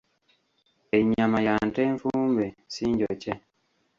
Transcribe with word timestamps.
Ennyama 0.97 1.39
ya 1.47 1.53
nte 1.67 1.81
nfumbe 1.93 2.45
si 2.73 2.83
njokye. 2.91 3.33